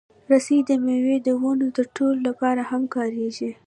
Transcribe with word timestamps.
رسۍ 0.31 0.59
د 0.69 0.69
مېوې 0.85 1.17
د 1.27 1.29
ونو 1.41 1.67
تړلو 1.75 2.23
لپاره 2.27 2.61
هم 2.71 2.81
کارېږي. 2.95 3.51